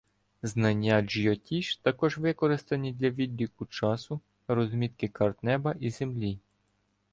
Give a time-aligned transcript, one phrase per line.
[0.43, 6.39] Знання джйотіш також використані для відліку часу, розмітки карт неба і землі.